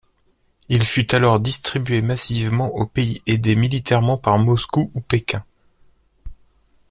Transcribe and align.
Il 0.67 0.83
fut 0.83 1.13
alors 1.13 1.39
distribué 1.39 2.01
massivement 2.01 2.69
aux 2.75 2.87
pays 2.87 3.21
aidés 3.27 3.55
militairement 3.55 4.17
par 4.17 4.39
Moscou 4.39 4.89
ou 4.95 4.99
Pékin. 4.99 5.45